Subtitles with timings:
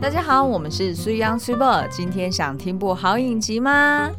[0.00, 4.10] 大家好，我们是 s u y a n s u p e r，今天想听部好影集吗？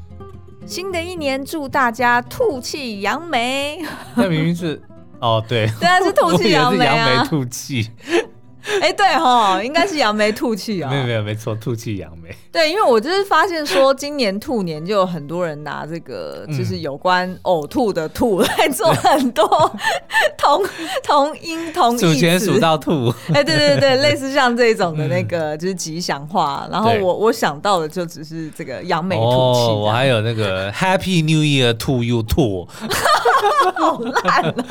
[0.63, 3.79] 新的一年，祝大家吐气扬眉。
[4.13, 4.79] 那明明是
[5.19, 7.89] 哦，对，对啊，是吐气扬眉啊，扬眉吐气。
[8.81, 10.89] 哎、欸，对哈，应该是扬眉吐气啊。
[10.89, 12.29] 没有没有，没错，吐气扬眉。
[12.51, 19.45] 对，因为我就是发现说，今年兔年就有很多人拿这个，就是有关呕吐的吐来做很多
[20.37, 20.63] 同
[21.03, 22.13] 同音同义词。
[22.13, 23.09] 数钱数到吐。
[23.29, 26.67] 哎、欸，对对对， 类似像这种的那个就是吉祥话。
[26.71, 29.27] 然后我我想到的就只是这个扬眉吐气。
[29.27, 32.67] 哦，我还有那个 Happy New Year to you too。
[33.75, 34.65] 好烂啊！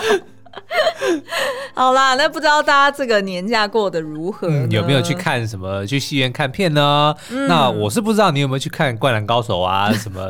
[1.75, 4.71] 好啦，那不知道大家这个年假过得如何、嗯？
[4.71, 5.87] 有没有去看什么？
[5.87, 7.15] 去戏院看片呢？
[7.31, 10.21] 嗯、那我是不知道你有没有去看《灌篮高手》啊， 什么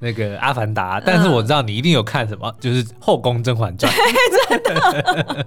[0.00, 3.92] 那个《阿凡达》，但是我知道你一定有看什么，就是《后宫甄嬛传》。
[4.48, 5.46] 真的，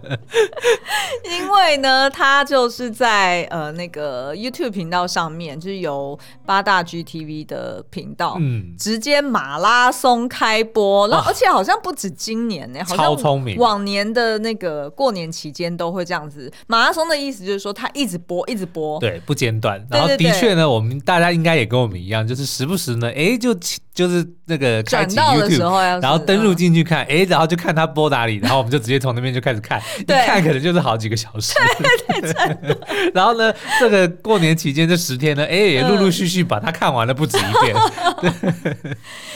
[1.29, 14.12] 因为呢，它就是在呃那个 YouTube 频道上面，就是由八大 GTV 的频道，嗯，直接马拉松开播，然后而且好像不止今年呢、欸，好像超聪明，往年。
[14.13, 19.83] 的那个过年期间都会这样子，马拉松的意思就是说它一直播，一直播，对，不间断。
[19.89, 23.53] 然后的确呢，我们大家应该也跟我们一样，就是时不时呢，哎，就
[23.93, 31.53] 就是那个开启 YouTube，然后登录进去看，哎，然后就看他播哪里，然后我们就直接从那边就开始看， 一看可能就是好几个小时。
[31.79, 33.11] 对对对。
[33.13, 37.75] 然后呢，这个过年期间这十天呢，哎，也陆陆续续把它看完了不止一遍。
[38.19, 38.31] 对。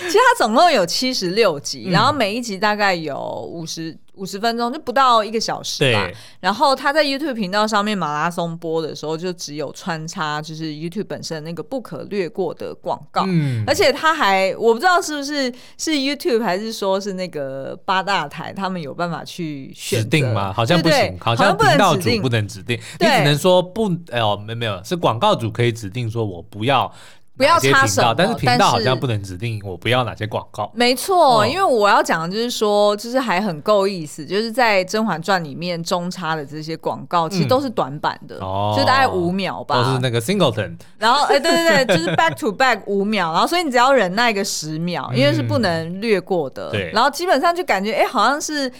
[0.07, 3.17] 其实它总共有七十六集，然后每一集大概有
[3.51, 3.97] 五十。
[4.17, 6.09] 五十分钟就不到一个小时吧。
[6.39, 13.25] 然后他在 YouTube 频道上面马拉松播的时候，就只有穿插就是 YouTube 本身那个不可略过的广告。
[13.27, 20.53] 嗯，而且他还我不知道是不是是 YouTube 还是说是那个八大台，他们有办法去选指定吗？
[20.53, 26.91] 好像不行，好像频道主不能指定，你只能说不，哎呦，没没有，是广告主可以指定说我不要。
[27.37, 30.71] 不要插手，但是频道好像不能指定我不要哪些广告。
[30.73, 38.39] 没错，因为我要讲的就是说，就是还很够意思，就是在《甄嬛传》里面中插的这些广告，其实都是短版的，
[38.75, 39.75] 就大概五秒吧。
[39.75, 40.75] 都是那个 singleton。
[40.97, 46.71] 然后，哎，对对对，就是 back to back 五秒，然后所以你只要忍耐个十秒，因为是不能略过的。
[46.71, 46.89] 对。
[46.91, 48.71] 然后基本上就感觉，哎，好像是。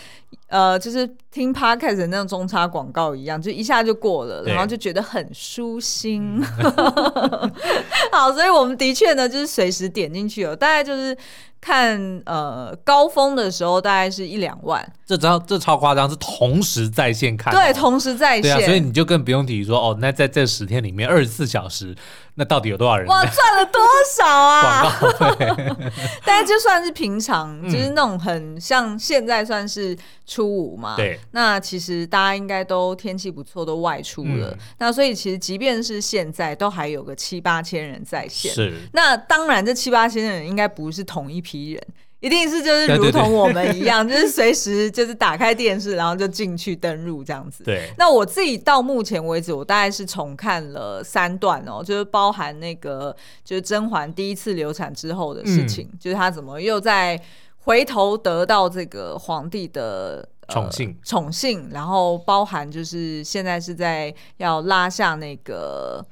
[0.49, 6.41] 呃，就是听 podcast 的那种中插广告一样，就一下就过了，然后就觉得很舒心。
[8.11, 11.17] 好，所以我们的确呢，就是随时点进去哦，大概就是。
[11.59, 21.95] 看呃高峰的时候大概是一两万，这超这超夸张，是同时在线看，对，同时在线，对啊，所以你就更不用提说哦，那在这十天里面二十四小时，
[22.35, 23.07] 那到底有多少人？
[23.07, 23.81] 哇， 赚了多
[24.16, 24.97] 少啊？
[25.00, 25.47] 广告费，
[26.25, 41.74] 但是就算是平常，就是那种很像现在算是初五嘛，对，那其实大家应该都天气不错，都外出了，嗯，那所以其实即便是现在，都还有个七八千人在线，是，那当然这七八千人应该不是同一批。
[41.74, 41.88] 人
[42.19, 47.63] 一定是就是如同我们一样，对对对就是随时就是打开电视，然后就进去登入这样子。
[47.63, 53.16] 对，那我自己到目前为止，我大概是重看了三段哦，就是包含那个
[53.46, 57.22] 就是甄嬛第一次流产之后的事情，嗯、就是她怎么又在
[57.57, 66.03] 回头得到这个皇帝的宠幸宠幸，然后包含就是现在是在要拉下那个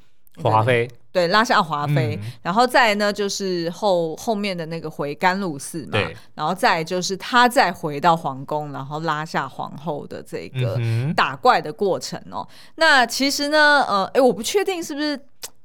[0.43, 0.87] 华妃。
[1.15, 5.97] 对，拉下华妃，嗯、然后再呢就是后后面的那个回甘露寺嘛，
[6.33, 10.77] 然后再就是他再回到皇宫，然后拉下皇后的这个
[11.15, 12.45] 打怪的过程哦。
[12.49, 15.15] 嗯、那其实呢，呃，哎，我不确定是不是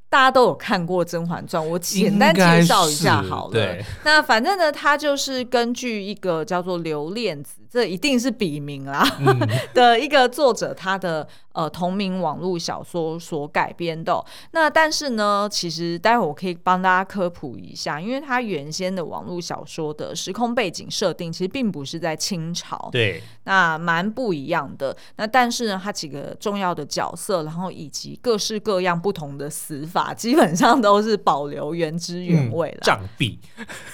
[0.09, 3.77] 大家都有看过《甄嬛传》，我简单介绍一下好了。
[4.05, 7.60] 那反正呢，它就是根据一个叫做刘恋子。
[7.71, 9.39] 这一定是笔名啦，嗯、
[9.73, 14.27] 的一个作者，他的呃同名网络小说所改编的、哦。
[14.51, 24.97] 那但是呢，其实待会我可以帮大家科普一下，因为他原先的网络小说的时空背景设定其实并不是在清朝，对，那蛮不一样的。
[25.15, 32.79] 那但是呢，他几个重要的角色，然后以及各式各样不同的死法，基本上都是保留原汁原味了。
[32.83, 33.39] 杖毙，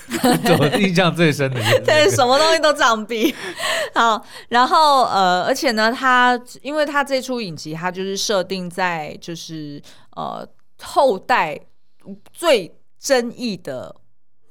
[0.58, 3.34] 我印象最深的对，什么东西都杖毙。
[3.94, 9.82] 好，然后呃，而且呢，他因为他这出影集，他就是设定在就是
[10.16, 10.46] 呃
[10.82, 11.58] 后代
[12.32, 13.94] 最争议的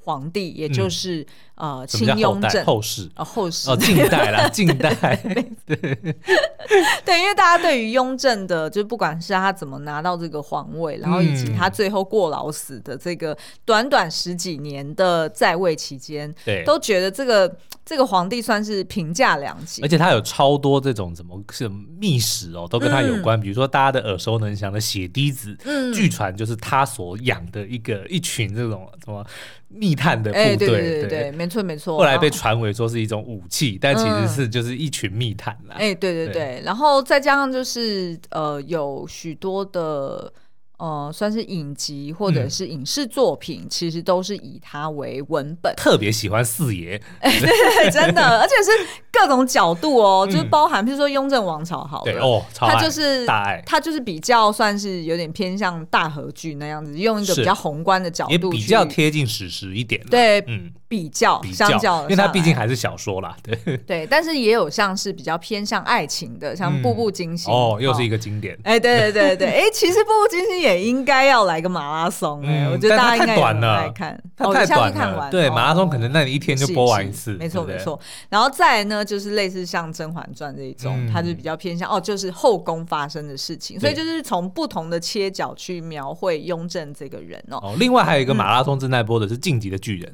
[0.03, 1.25] 皇帝，也就是。
[1.55, 2.65] 嗯呃，清雍正。
[2.65, 3.09] 后世。
[3.15, 3.69] 啊，后世。
[3.69, 4.93] 哦，近代啦， 近代。
[5.65, 5.75] 对
[7.05, 17.55] 对，因为大家对于雍正的，就不管是他怎么拿到这个皇位，然后以及他最后过劳死的这个短短十几年的在位期间，对，都觉得这个
[17.85, 23.39] 这个皇帝算是评价良极，而且他有超多这种什么是秘史哦，都跟他有关。
[23.39, 29.25] 嗯、比如说大家的耳熟能详的血滴子，嗯，据传就是他所养的一个一群这种什么
[29.67, 31.97] 密探的部队，欸、对对对对，对没错没错。
[31.97, 35.75] 后来被传为说是一种武器，但其实是就是一群密探啦。
[35.75, 40.33] 哎、欸，对对对，对，然后再加上就是呃，有许多的。
[40.77, 45.73] 呃，算是影集或者是影视作品，嗯、其实都是以他为文本。
[45.77, 48.71] 特别喜欢四爷， 对，真的，而且是
[49.19, 60.01] 各种角度哦，嗯、就是包含，比如说《雍正王朝》好了，对哦，他就是大爱，他就是比较算是有点偏向大和剧那样子，用一个比较宏观的角度，也比较贴近史实一点。
[60.09, 63.77] 对，嗯，比较相较，因为他毕竟还是小说啦，对。
[63.85, 68.57] 对，但是也有像是比较偏向爱情的，像《步步惊心》哦，又是一个经典。
[68.63, 75.29] 哎，对对对对，哎，其实《步步惊心》也应该要来个马拉松哎，我觉得大家应该来看，它太短了。
[75.29, 77.99] 对，马拉松可能那你一天就播完一次，没错没错。
[78.29, 87.57] 然后再来呢，就是类似像《甄嬛传》这一种，它就比较偏向哦，就是后宫发生的事情，所以就是从不同的切角去描绘雍正这个人哦。
[87.57, 90.11] 哦另外还有一个马拉松正在播的是《晋级的巨人》。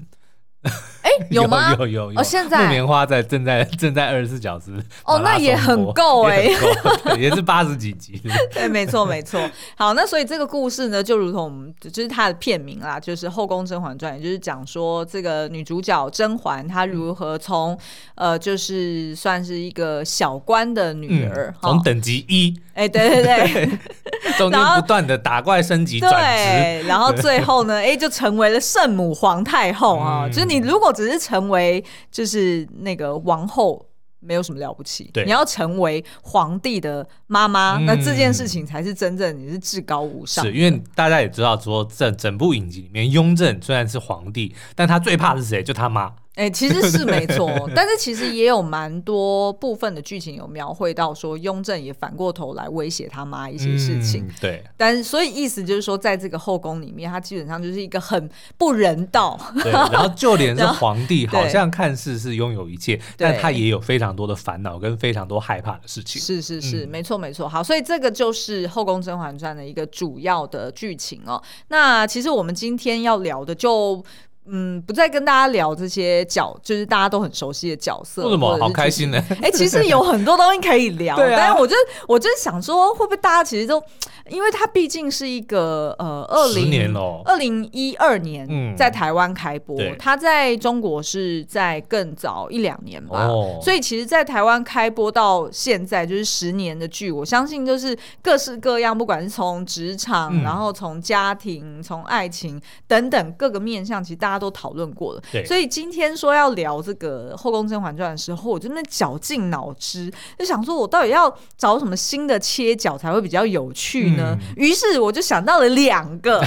[1.02, 1.76] 哎，有吗？
[1.80, 2.20] 有有有。
[2.20, 4.72] 哦，现在木棉花在正在 正在二十四小时。
[5.04, 6.48] 哦，那也很够哎，
[7.18, 8.22] 也是八十几集。
[8.54, 9.42] 对，没错没错。
[9.76, 17.76] 好，那所以这个故事呢，就如同就是它的片名啦，就是《后宫甄嬛传》，也就是讲说这个女主角甄嬛她如何从
[18.14, 23.80] 呃，就是算是一个小官的女儿，从等级一，哎，对对对，
[24.38, 30.52] 中间不断的打怪升级转职，然后最后呢，哎，就成为了圣母皇太后啊，就是。
[30.52, 31.82] 你如果只是成为
[32.12, 33.86] 就是那个王后，
[34.20, 35.10] 没有什么了不起。
[35.14, 40.44] 对，你要成为皇帝的妈妈，嗯、那这件事情才是真正你是至高无上。
[40.44, 45.64] 是因为大家也知道，说这整部影集里面，雍正虽然是皇帝，但他最怕的是谁？
[45.64, 46.12] 就他妈。
[46.36, 54.26] 哎、欸，其实是没错，但是其实也有蛮多部分的剧情有描绘到说，雍正也反过头来威胁他妈一些事情。
[54.26, 59.38] 嗯、对，但所以意思就是说，在这个后宫里面，他基本上就是一个很不人道。
[59.62, 66.22] 对，然后就连是皇帝，好像看似是拥有一切，但他也有非常多的烦恼跟非常多害怕的事情。
[66.22, 67.50] 是是是，嗯、没错没错。
[67.50, 71.44] 好，所以这个就是《后宫甄嬛传》的一个主要的剧情哦。
[71.68, 74.02] 那其实我们今天要聊的就。
[74.48, 78.24] 嗯，不再跟大家聊这些角，就是大家都很熟悉的角色。
[78.24, 78.58] 为什么？
[78.58, 79.24] 好开心呢？
[79.30, 81.16] 哎、欸，其实有很多东西可以聊。
[81.38, 81.76] 但是我就
[82.08, 83.82] 我就想说，会不会大家其实都，
[84.30, 93.28] 因为它毕竟是一个呃，二零二零一二年在台湾开播，嗯、它在中国是在更早一两年吧。
[93.28, 93.60] 哦。
[93.62, 104.31] 所以其实，在台湾开播到现在就是十年的剧，我相信就是各式各样，不管是从职场，嗯、然后从家庭、从爱情等等各个面向，其实大。
[104.32, 114.38] 大家都讨论过了，所以今天说要聊这个《后宫甄嬛传》的时候，我真的绞尽脑汁，就想说我到底要找什么新的切角才会比较有趣呢？
[114.56, 116.42] 于、嗯、是我就想到了两个，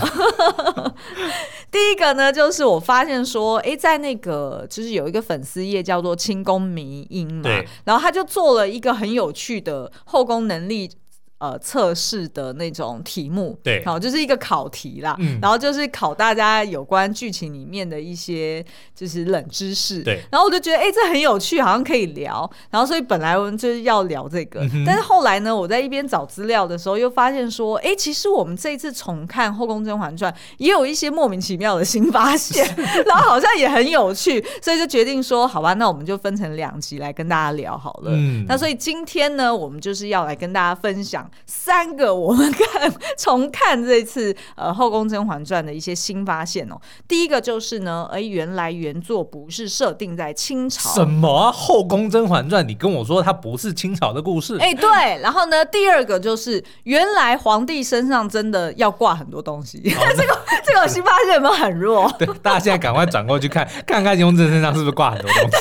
[1.71, 10.91] 第一个呢，就是我发现说，哎、欸，在那个就是有一个粉丝页叫做“清宫迷音”嘛，对然后他就做了一个很有趣的后宫能力。
[11.39, 18.65] 呃，测试的那种题目，对，好，就是一个考题啦，嗯，然后就是考大家有关剧情里面的一些
[18.95, 32.64] 就是冷知识，对，然后我就觉得，哎，这很有趣，好像可以聊，然后所以本来我们就是要聊这个，嗯、但是后来呢，我在一边找资料的时候，又发现说，哎，其实我们这一次重看《后宫甄嬛传》，也有一些莫名其妙的新发现，
[33.05, 41.24] 然后好像也很有趣，所以就决定说，好吧，那我们就分成两集来跟大家聊好了，嗯，那所以今天呢，我们就是要来跟大家分享。
[41.47, 46.81] 三个我们看重看这次呃《后宫甄嬛传》的一些新发现哦。
[47.07, 50.90] 第一个就是呢，哎，原来原作不是设定在清朝。
[50.90, 51.49] 什么啊？
[51.52, 52.64] 《后宫甄嬛传》？
[52.66, 54.57] 你跟我说它不是清朝的故事？
[54.59, 54.88] 哎，对。
[55.21, 59.78] 然后呢，第二个就是原来皇帝身上真的要挂很多东西。
[59.78, 62.11] 哦、 这个这个新发现有没有很弱？
[62.19, 65.57] 对，大家现在赶快转过去看 看看雍正身上是不是挂很多东西。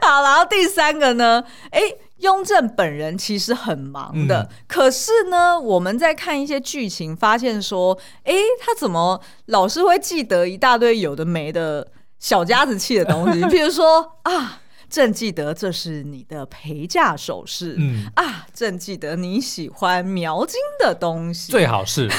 [0.00, 1.42] 好，然后第三个呢？
[1.70, 1.80] 哎。
[2.22, 11.86] 雍正本人其实很忙的，嗯、可是呢，我们在看一些剧情，发现说，哎，他怎么老是会记得一大堆有的没的
[12.18, 13.44] 小家子气的东西？
[13.46, 14.61] 比如说啊。
[14.92, 22.10] 朕记得这是你的陪嫁首饰，嗯啊，朕记得你喜欢描金的东西，最好是。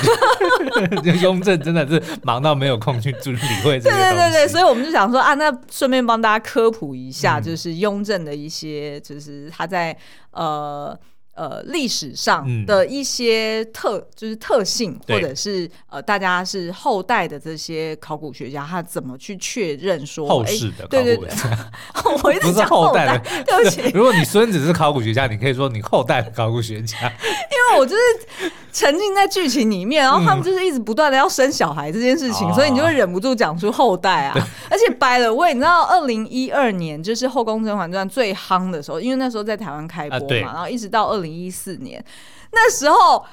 [1.21, 3.91] 雍正真的是忙到没有空去注理会这。
[3.91, 9.95] 对对对对，所以我们就想说啊，那顺便帮大家科普一下，就是雍正的一些，就是他在
[10.31, 10.97] 呃。
[11.35, 21.49] 呃，历史上的一些特、嗯、就是特性，或者是呃，大家是后代的这些考古学家，他怎么去确认说后世的考古学家？
[21.49, 23.81] 欸、 我一直讲后代， 对不起。
[23.97, 34.35] 如果你孙子是考古学家，你可以说你后代的考古学家，因为我就是沉浸在剧情里面，然后他们就是一直不断的要生小孩这件事情，嗯、所以你就会忍不住讲出后代啊。
[34.69, 41.22] 而且掰了，我也你知道，二零一二年就是《后宫甄嬛传》最夯的时候，因为那时候在台湾开播嘛，啊、然后一直到二。
[41.23, 42.03] 二零一四年，
[42.51, 43.25] 那时候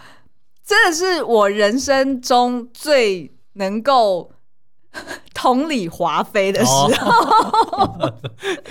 [0.64, 4.30] 真的是我人生中最能够
[5.34, 6.88] 同理华妃的时候，
[7.72, 8.14] 哦、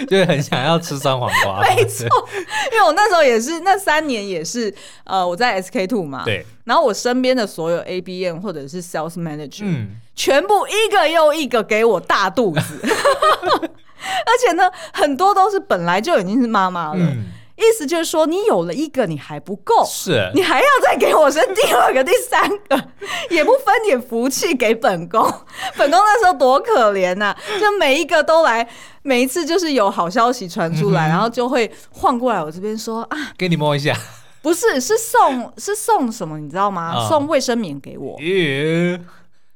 [0.08, 1.60] 就是很想要吃酸黄瓜。
[1.76, 2.08] 没错，
[2.72, 4.74] 因为我那时候也是那三年也是
[5.04, 12.80] 呃我在 SK Two 嘛，对，然后我身边的所有 ABM 或者是 Sales Manager，嗯，全部一个又一个给我大肚子，
[14.26, 17.00] 而且呢，很多都是本来就已经是妈妈了。
[17.02, 22.82] 嗯意思就是说，你有了一个，你还不够，是你还要再给我生第二个、第三个，
[23.30, 25.22] 也不分点福气给本宫。
[25.78, 28.68] 本宫那时候多可怜呐、啊，就每一个都来，
[29.04, 33.94] 每一次就是有好消息传出来，嗯、然后就会晃过来我这边说啊，给你摸一下，
[34.42, 36.40] 不是，是送，是送什么？
[36.40, 36.94] 你知道吗？
[36.96, 38.18] 哦、送卫生棉给我，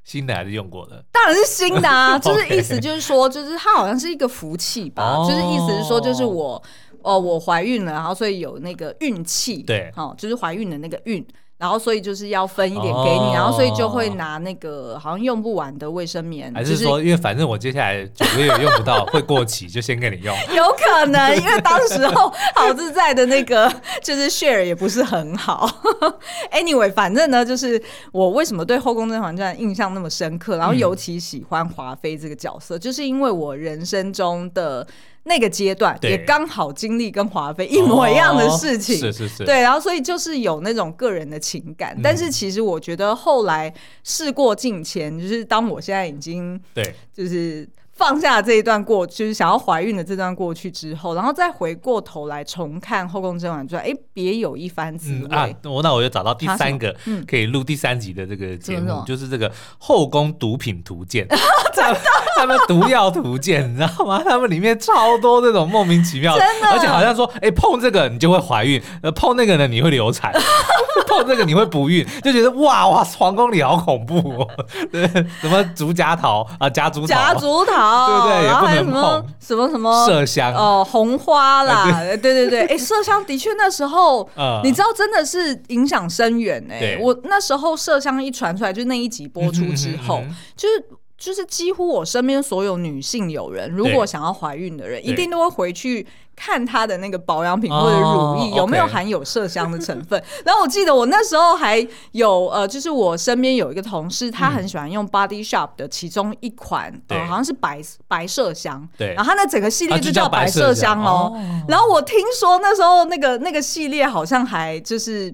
[0.04, 1.02] 新的还是用过的？
[1.10, 6.62] 当然是新的啊， 就是意思就是说，就是它好像是一个福气吧，就是意思是说，就是我。
[7.04, 11.24] 哦，我怀孕了，然后所以有那个孕气，对，哦，就是怀孕的那个孕，
[11.58, 20.34] 然后所以就是要分一点给你，哦、然后所以就会拿那个好像用不完的卫生棉，还是说，因为反正我接下来九个月也用不到，会过期，就先给你用。
[20.56, 25.68] 有可能，因为当时候好自在的那个 就是 share 也不是很好。
[26.52, 27.80] Anyway，反正呢，就是
[28.12, 34.86] 我为什么对《后宫甄嬛传》印象那么深刻，然后尤其喜欢华妃这个角色，嗯、就是因为我人生中的。
[35.24, 47.68] 那个阶段也刚好经历跟华妃一模一样的事情，是是是，对，然后所以就是有那种个人的情感，但是其实我觉得后来事过境迁，就是当我现在已经对，就是。
[47.96, 55.48] 放下这一段过，就是想要怀孕的这段过去之后，然后再回过头来重看《后宫甄嬛传》，哎，别有一番滋味、嗯、啊！
[55.64, 56.94] 我那我就找到第三个
[57.26, 59.48] 可以录第三集的这个节目，嗯、就是这个
[59.78, 61.26] 《后宫毒品图鉴》，
[62.36, 64.20] 他们毒药图鉴，你知道吗？
[64.24, 70.32] 他们里面超多这种莫名其妙的而且好像说，哎，碰这个你就会怀孕，呃，碰那个呢你会流产，
[71.06, 74.48] 碰这个你会不孕，就觉得哇哇，皇宫里好恐怖哦！
[74.90, 75.06] 对，
[75.40, 77.83] 什么竹夹桃啊，夹竹桃，夹竹桃。
[78.06, 80.54] 对对，然后还有什么什么什么麝香。
[80.54, 82.16] 哦，红花啦，对。
[82.16, 84.28] 对对，哎，麝香的确那时候，
[84.62, 86.98] 你知道真的是影响深远哎。
[87.00, 90.22] 我那时候麝香一传出来，就那一集播出之后，
[90.56, 90.84] 就是
[91.16, 96.06] 就是几乎我身边所有女性友人，如果想要怀孕的人，一定都会回去。
[96.36, 100.20] 看它的那个保养品或者乳液有没有含有麝香的成分。
[100.44, 108.84] 然后我记得我那时候还有呃，就是我身边有一个同事，他很喜欢用 Body Shop 的其中一款，呃，好像是白白麝香。
[108.98, 109.14] 对。
[109.14, 111.40] 然后它那整个系列就叫白麝香哦。
[111.68, 115.32] 然后我听说那时候那个那个系列好像还就是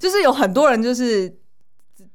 [0.00, 1.32] 就是有很多人就是。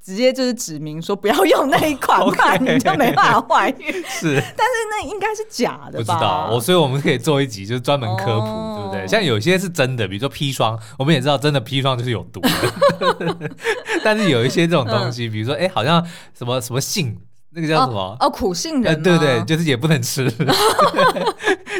[0.02, 3.92] 直接就是指明说不要用那一款， 怕你就没办法怀孕。
[4.08, 6.14] 是，但是那应该是假的吧？
[6.14, 9.08] 不知道，我所以我们可以做一集，就是专门科普，对不对？
[9.08, 13.50] 像有些是真的，比如说砒霜，我们也知道真的砒霜就是有毒的。
[14.04, 16.04] 但是有一些这种东西，比如说哎，好像
[16.36, 17.16] 什么什么杏。
[17.50, 17.98] 那个叫什么？
[17.98, 19.02] 哦，哦，苦杏仁。
[19.02, 20.30] 对对，就是也不能吃。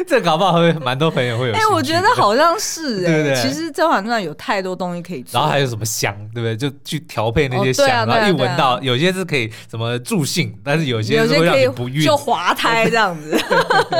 [0.07, 1.53] 这搞不好会蛮多朋友会有。
[1.53, 3.35] 哎，我觉得好像是 哎，对对。
[3.35, 5.37] 其实《甄嬛传》有太多东西可以做。
[5.39, 6.55] 然后还有什么香，对不对？
[6.55, 13.37] 就去调配那些香，然后一闻到，有些是可以什么助兴，但是有些是会让你不孕，就滑胎这样子。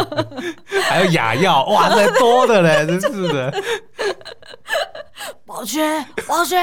[0.87, 3.53] 还有雅药， 哇，这多的嘞，真是的。
[5.45, 6.59] 宝娟，宝娟。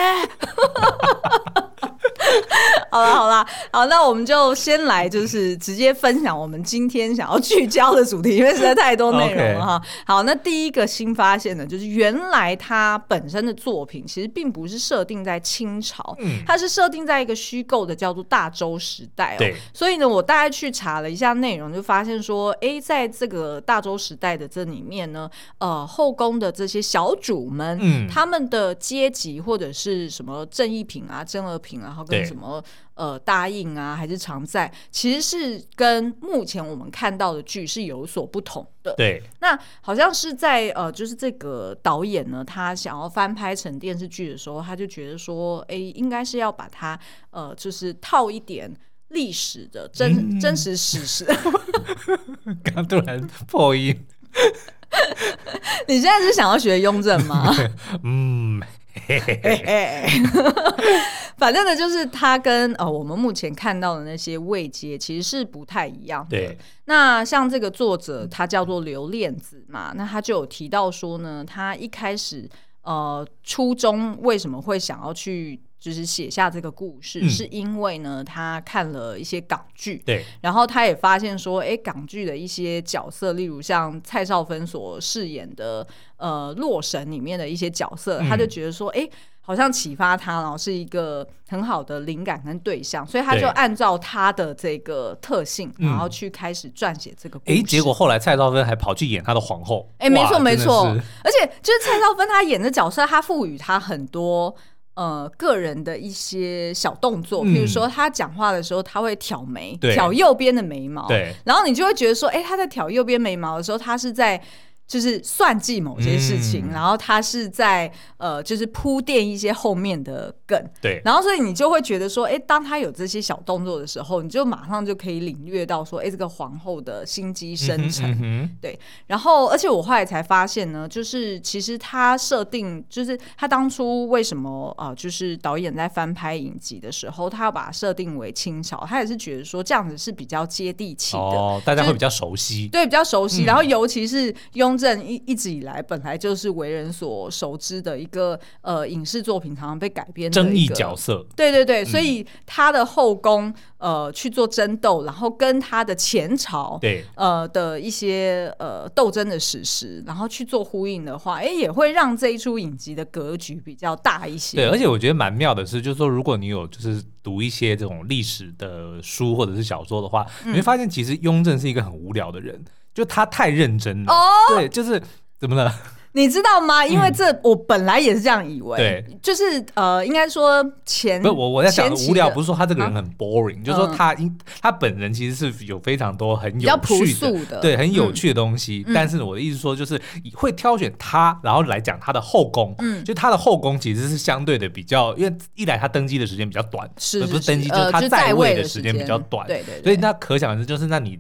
[2.91, 9.83] 好了好了，好，那我们就先来，就是直接分享我们今天想要聚焦的主题，因为实在太多内容了哈。
[10.07, 19.39] 好，那第一个新发现呢，就是原来他本身的作品其实并不是设定在清朝，嗯，它是设定在一个虚构的叫做大周时代哦。
[19.39, 25.29] 对，所以呢，我大概去查了一下内容，就发现说，哎、欸，在这个大周时代的这里面呢，
[25.59, 32.63] 呃，后宫的这些小主们，嗯，他们的阶级或者是什么正一品啊、正二品啊，然后跟什么。
[32.95, 38.95] 呃，答应啊，还是常在，其实是跟目前我们看到的剧是有所不同的。
[38.97, 46.97] 对，那好像是在呃，就是这个导演呢，他想要翻拍成电视剧的时候，他就觉得说，哎，应该是要把它
[47.31, 48.73] 呃，就是套一点
[49.09, 51.27] 历史的真、嗯、真实史实。
[52.63, 54.07] 刚突然破音。
[55.89, 57.53] 你现在是想要学雍正吗？
[58.05, 58.63] 嗯，
[61.37, 66.31] 反正呢，就是他跟呃我们目前看到的那些位阶其实是不太一样的。
[66.31, 72.49] 对，那像这个作者，他叫做刘恋子嘛，那他就有提到说呢，他一开始
[72.83, 75.61] 呃初中为什么会想要去。
[75.85, 85.87] 就是写下这个故事，嗯、是因为呢，他看了一些港剧，对，然后他也发现说，哎，港剧的一些角色，例如像蔡少芬所饰演的
[86.17, 89.07] 呃洛神里面的一些角色，嗯、他就觉得说，哎，
[89.43, 97.53] 好像启发他，然后是一个很好的灵感跟对象，所以他就按照他的这个特性，然后去开始撰写这个故事。
[97.53, 100.87] 哎、嗯，结果后来蔡少芬还跑去演他的皇后，哎，没错没错，
[101.23, 104.57] 而且就是蔡少芬她演的角色，她赋予他很多。
[104.95, 114.41] 呃，个人的一些小动作，比如说他讲话的时候，他会挑眉，对挑右边的眉毛，对，然后你就会觉得说，哎，他在挑右边眉毛的时候，他是在。
[114.87, 128.79] 就是算计某些事情，嗯、然后他是在呃，就是铺垫一些后面的梗，对，然后所以你就会觉得说，哎，当他有这些小动作的时候，你就马上就可以领略到说，哎，这个皇后的心机深沉，嗯嗯、对。
[129.07, 143.45] 然后，而且我后来才发现呢，就是其实他设定，就是他当初为什么啊、呃，就是导演在翻拍影集的时候，他要把它设定为清朝，他也是觉得说这样子是比较接地气的，哦，大家会比较熟悉，对，比较熟悉。
[143.45, 144.74] 嗯、然后尤其是雍。
[144.75, 151.25] 雍正一一直以来本来就是为人所熟知的一个呃影视作品，常常被改编的争议角色。
[151.37, 164.57] 对对对，嗯、所以他的后宫呃去做争斗，然后跟他的前朝对呃的一些呃斗争的史实，然后去做呼应的话，哎，也会让这一出影集的格局比较大一些。
[164.57, 172.61] 对，而且我觉得蛮妙的是，就是说如果你有就是读一些这种历史的书或者是小说的话，嗯、你会发现其实雍正是一个很无聊的人。
[172.95, 174.23] 就他太认真了，哦，
[174.57, 175.03] 对，就是
[175.39, 175.75] 怎么了？
[176.17, 176.87] 你知道吗？
[176.87, 179.43] 因为这我本来也是这样以为，对，就是
[179.75, 187.13] 呃，应该说前不是我我在想无聊，不是说他这个人很 boring，就是说他因他本人其实是有非常多很有趣
[187.47, 188.87] 的，对，很有趣的东西。
[188.95, 190.01] 但是我的意思说，就是
[190.35, 201.19] 会挑选他，然后来讲他的后宫，嗯，就他的后宫其实是相对的比较，因为一来他登基的时间比较短，是不是登基，就是他在位的时间比较短，对对，所以那可想而知，就是那你。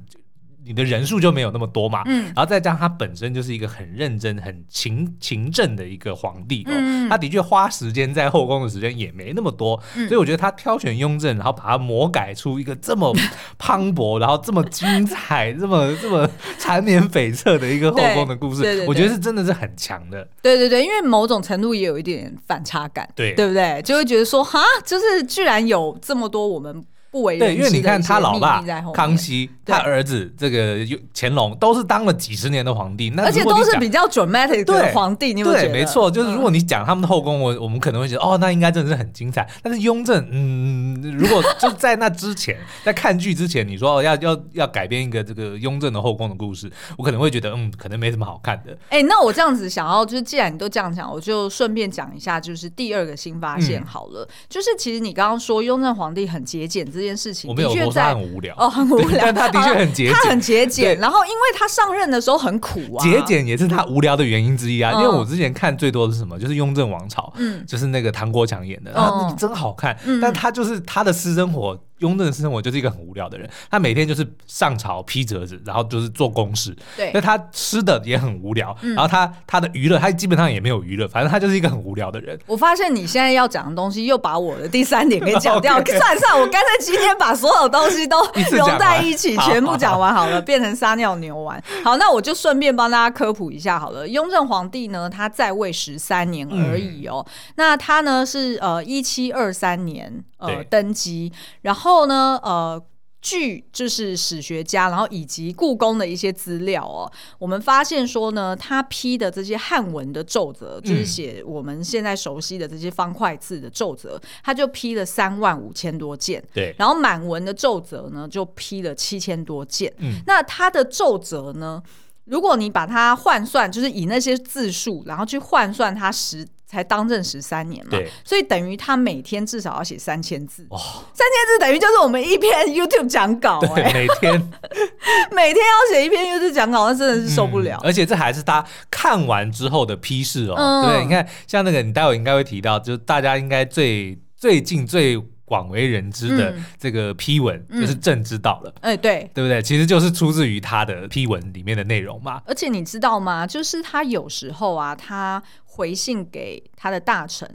[0.66, 13.14] 你的人数就没有那么多嘛，嗯，然后再加上他本身就是一个很认真、很勤勤政的一个皇帝哦，嗯、他的确花时间在后宫的时间也没那么多，嗯、所以我觉得他挑选雍正，然后把他魔改出一个这么
[13.58, 20.26] 磅礴，然后这么精彩、 这么这么缠绵悱恻的一个后宫的故事，对对对对，我觉得是真的是很强的。
[20.42, 23.82] 对对对，因为某种程度也有一点反差感，对对不对？
[23.82, 26.84] 就会觉得说，哈，就是居然有这么多我们。
[27.14, 28.60] 不为人知，对，因为你看他老爸
[28.92, 35.44] 康熙，他儿子这个乾隆都是当了几十年的皇帝，那而且都是比较 dramatic 的皇帝，你？
[35.44, 39.48] 对，没错，就是如果你讲他们的后宫，我我们可能会觉得哦，那应该真的是很精彩。
[39.62, 48.76] 但是雍正，嗯，如果就在那之前， 在看剧之前，你说要要要改编一个这个雍正的后宫的故事，我可能会觉得嗯，可能没什么好看的。
[48.88, 60.98] 哎，那我这样子想要，就是既然你都这样讲，我就顺便讲一下，就是第二个新发现好了，就是其实你刚刚说雍正皇帝很节俭这件事情，我没有说他很无聊哦，很无聊， 但他的确很节俭，他很节俭。
[60.98, 64.92] 然后，因为他上任的时候很苦啊，节俭也是他无聊的原因之一啊。
[64.94, 69.96] 因为我之前看最多的是什么，就是《雍正王朝》，嗯，就是那个唐国强演的，啊，真好看。
[70.20, 71.78] 但他就是他的私生活。
[72.04, 76.76] 雍正的生活就是一个很无聊的人，他每天就是上朝批折子，然后就是做公事。
[76.96, 82.38] 对，那他吃的也很无聊，嗯、然后他他的娱乐，他基本上也没有娱乐，反正他就是一个很无聊的人。
[82.46, 85.74] 我发现你现在要讲的东西，又把我的第三点给 讲掉。
[85.84, 88.18] 算了算了，我干脆今天把所有东西都
[88.52, 91.62] 融在一起，一全部讲完好了，变成撒尿牛丸。
[91.82, 94.06] 好，那我就顺便帮大家科普一下好了。
[94.08, 97.24] 雍正皇帝呢，他在位十三年而已哦。
[97.26, 102.54] 嗯、那他呢是呃一七二三年呃登基，然后呢呃。
[102.64, 102.82] 呃，
[103.20, 116.42] 据就是史学家，然后以及故宫的一些资料哦，我们发现说呢，他批的这些汉文的奏折，就是写我们现在熟悉的这些方块字的奏折，他就批了三万五千多件。
[116.52, 119.90] 对，然后满文的奏折呢，就批了七千多件。
[119.98, 121.82] 嗯，那他的奏折呢，
[122.26, 126.46] 如果你把它换算，就是以那些字数，然后去换算它实。
[126.74, 130.66] 才当政十三年嘛，对所以等于他每天至少要写三千字。
[130.70, 130.78] 哦，
[131.14, 134.52] 三千字等于就是我们一篇 YouTube 讲稿哎、欸，每天
[135.30, 137.86] 每天要写一篇 YouTube 讲稿，那真的是受不了、嗯。
[137.86, 140.54] 而且这还是他看完之后的批示哦。
[140.58, 145.22] 嗯、对，你看像那个，你待会应该会提到，就是大家应该最最近最。
[145.54, 148.74] 广为人知的这个批文，嗯、就是朕知道了。
[148.80, 149.62] 哎、嗯，对，对不对？
[149.62, 152.42] 其实就是出自于他的批文里面的内容嘛。
[152.44, 153.46] 而且你知道吗？
[153.46, 157.48] 就是他有时候啊，他回信给他的大臣，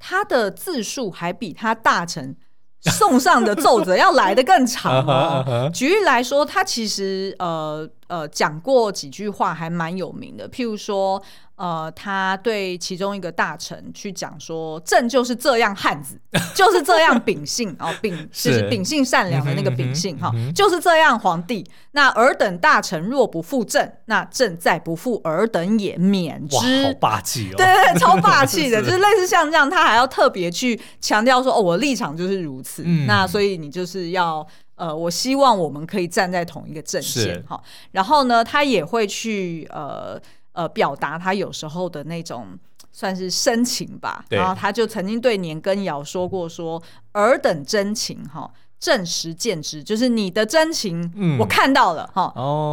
[0.00, 2.34] 他的字数还比他大臣
[2.80, 5.70] 送上的奏折要来得更长哦。
[5.72, 11.22] 举例来说，他其实呃呃讲过几句话还蛮有名的，譬如说。
[11.58, 16.16] 呃，他对其中一个大臣去讲说：“朕就是这样汉子，
[16.54, 21.68] 就是这样秉性哦，秉就是秉性善良的那个秉性哈，就是这样皇帝。
[21.90, 26.56] 那尔等大臣若不负朕，那朕再不负尔等也，免之。
[26.56, 27.56] 哇，好霸气哦！
[27.56, 32.84] 对对对，超霸气的， 就是类似像这样，他还要特别去强调说：哦，我立场就是如此。
[32.86, 34.46] 嗯、那所以你就是要
[34.78, 37.62] 呃，我希望我们可以站在同一个阵线哈。
[37.92, 40.18] 然后呢，他也会去呃。”
[40.52, 42.48] 呃，表达他有时候的那种
[42.90, 52.32] 算是深情吧，然后他就曾经对年羹尧说过说：“尔等真情哈，朕实见之，就是你的真情，我看到了哈，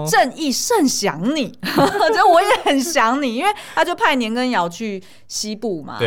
[0.10, 6.00] 朕亦甚想你， 就我也很想你，因为他就派年羹尧去西部嘛，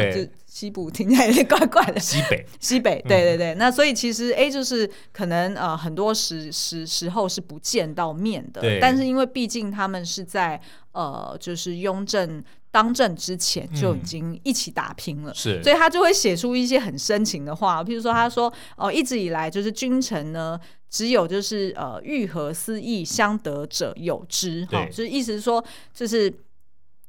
[0.59, 2.44] 西部听起来有点怪怪的，西北。
[2.59, 10.61] 西北，对对对，嗯、那所以其实 A 就是可能呃很多时时时候是不见到面的，但是因为毕竟他们是在。
[10.92, 12.42] 呃，就是雍正
[12.73, 20.59] 当政之前就已经一起打拼了，嗯、是，所以他就会写出一些很深情的话，譬如说他说，哦、呃，一直以来就是君臣呢，
[20.90, 24.87] 只有就是呃，欲合思义相得者有之，哈。
[24.87, 26.35] 对，就是意思是说，就是。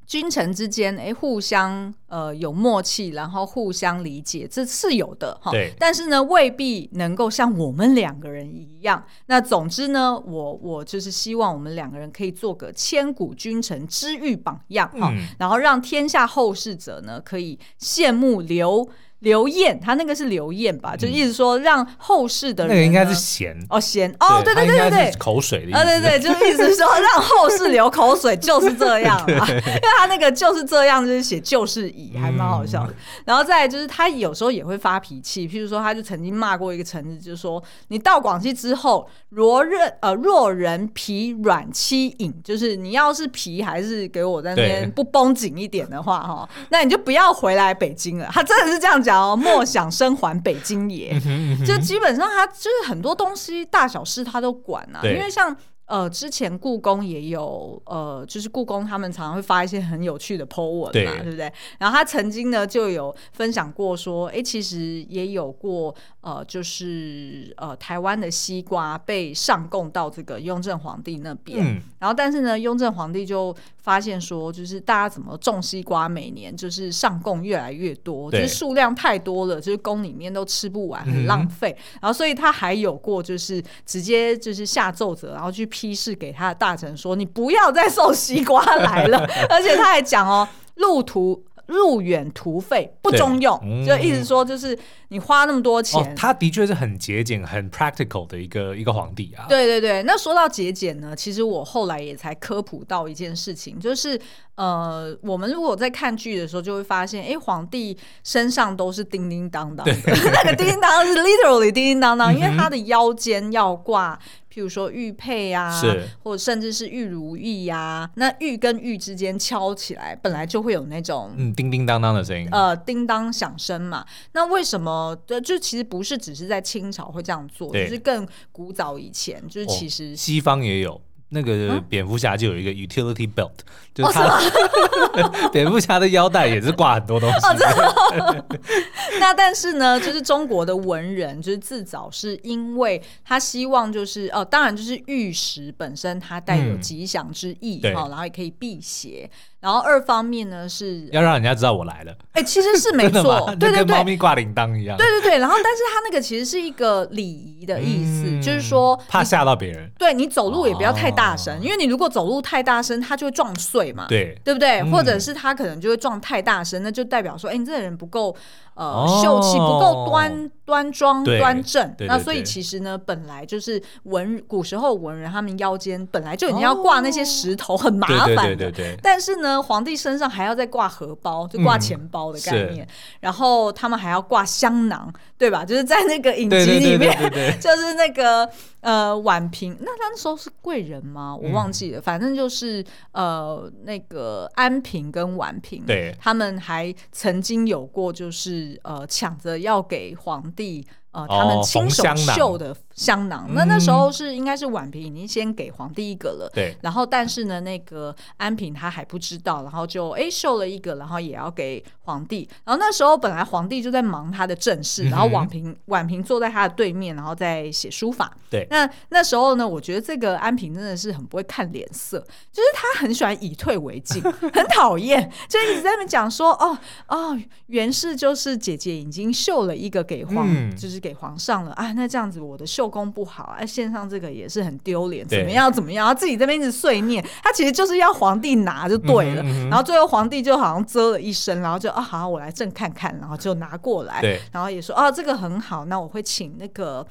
[0.09, 5.51] 君臣之间，哎，互相呃有默契，然后互相理解，这是有的哈。
[5.51, 5.71] 对。
[5.77, 9.05] 但是呢，未必能够像我们两个人一样。
[9.27, 18.89] 那总之呢，我我就是希望我们两个人可以做个千古君臣之誉榜样哈，嗯、然后让天下后世者呢可以羡慕留。
[19.19, 20.95] 刘晏，他那个是刘晏吧？
[20.95, 25.77] 就意思说让后世的人，那个应该是咸哦，咸哦，对对对对对，口水的意思。
[25.77, 29.25] 啊，对对，就是意思说让后世流口水，就是这样啊。
[29.51, 32.93] 因为他那个就是这样，就是写就是以，还蛮好笑的。
[33.25, 48.29] 然后再就是他有时候也会发脾气，譬如说他就曾经骂过一个臣子，就是说你到广西之后，若人呃若人皮软欺隐，就是你要是皮还是给我在那边不绷紧一点的话哈，那你就不要回来北京了。
[48.31, 49.08] 他真的是这样讲。
[49.35, 51.19] 莫想生还北京也，
[51.65, 55.55] 就基本上他就是很多东西大小事他都管啊，因为像。
[55.89, 61.51] 呃，之前故宫也有，呃，就是故宫他们常常会发一些很有趣的 po 文嘛，对，对不对？
[61.79, 81.75] 然后他曾经呢就有分享过说，哎，其实也有过，呃，就是呃台湾的西瓜被上供到这个雍正皇帝那边，嗯、然后但是呢，雍正皇帝就发现说，就是大家怎么种西瓜，每年就是上供越来越多，就是数量太多了，就是宫里面都吃不完，很浪费。
[81.75, 85.67] 嗯、然后所以他还有过，就是直接就是下奏折，然后去。
[85.79, 89.19] 批示给他的大臣说：“你不要再送西瓜来了。
[89.49, 96.01] ”而且他还讲哦，路途路远途费不中用，嗯、就意思说就是你花那么多钱。
[96.01, 99.45] 哦、他的确是很节俭、很 practical 的一个一个皇帝啊。
[99.47, 104.19] 对对对，那说到节俭呢，其实我后来也才科普到一件事情，就是
[104.55, 109.93] 呃，我们如果在看剧的时候，就会发现，哎，皇帝身上都是叮叮当当的，
[110.33, 114.19] 那个叮叮当当是 literally 叮叮当当，因为他的腰间要挂。
[114.53, 115.81] 譬如说玉佩啊，
[116.23, 124.05] 或者甚至是玉如意呀、啊，那玉跟玉之间敲起来，本来就会有那种嗯叮叮当当的声音，呃，叮当响声嘛。
[124.33, 125.17] 那为什么？
[125.43, 130.99] 就其实不是只是在清朝会这样做，对就是更古早以前，就是其实、哦、西方也有。
[131.29, 137.37] 那个蝙蝠侠就有一个 utility belt，、嗯、就是他、哦、 蝙蝠侠的腰带也是挂很多东西。
[137.37, 138.45] 哦、
[139.19, 149.29] 那但是呢，就是中国的文人，就是自早是因为他希望就是哦，当然就是玉石本身它带有吉祥之意哈、嗯，然后也可以辟邪。
[149.59, 155.37] 然后二方面呢是要让人家知道我来了，哎，其实是没 错，对对对，跟猫咪挂铃铛一样，对对对。
[155.37, 164.81] 然后，但是它那个其实是一个礼仪的意思，就是说怕吓到别人，对你走路也不要太大声，因为你如果走路太大声，它就会撞碎嘛，对，对不对？
[164.89, 168.33] 或者是它可能就会撞太大声，那就代表说，哎，你这个人不够
[168.75, 171.93] 呃秀气，不够端端庄端正。
[172.07, 178.71] 那所以其实呢，本来就是文古时候文人他们腰间本来就已经要挂那些石头，很麻烦的，
[179.03, 179.48] 但是呢。
[179.61, 182.87] 皇帝身上还要再挂荷包，就挂钱包的概念，嗯、
[183.21, 185.63] 然后他们还要挂香囊，对吧？
[185.63, 187.15] 就是在那个影集里面，
[187.59, 188.49] 就是那个
[188.81, 191.35] 呃婉嫔，那他那时候是贵人吗？
[191.35, 192.83] 我忘记了，嗯、反正就是
[193.13, 203.47] 呃那个安嫔跟婉嫔，对，他们还曾经有过，就是呃抢着要给皇帝呃，他们亲手绣的香囊。
[203.53, 206.75] 那那时候是应该是婉嫔已经先给皇帝一个了，对。
[206.81, 212.47] 然后但是呢，那个安嫔她还不知道，然后就哎绣了一个，然后也要给皇帝。
[212.65, 218.31] 然后那时候本来皇帝就在忙他的政事，然后婉嫔婉嫔坐在他的对面，然后在写书法。
[218.49, 218.67] 对。
[218.69, 222.19] 那那时候呢，我觉得这个安嫔真的是很不会看脸色，
[222.51, 224.21] 就是他很喜欢以退为进，
[224.53, 230.99] 很讨厌，就一直在那边讲说，哦哦，原是就是姐姐已经绣了一个给皇，嗯、就是。
[230.99, 236.07] 给皇上了啊，那这样子我的绣功不好啊，献上这个也是很丢脸，怎么样怎么样？
[236.07, 239.43] 他自己这边一直碎念，他其实就是要皇帝拿就对了。
[239.43, 244.21] 嗯嗯、然后最后皇帝就好像啧了一声，然后就啊，好，我来朕看看，然后就拿过来，
[244.51, 247.05] 然后也说啊，这个很好，那我会请那个。